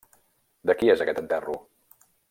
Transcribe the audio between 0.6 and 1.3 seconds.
-De qui és aquest